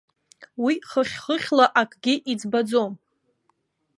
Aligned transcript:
Уи 0.63 0.73
хыхь-хыхьла 0.89 1.65
акгьы 1.81 2.13
иӡбаӡом. 2.31 2.93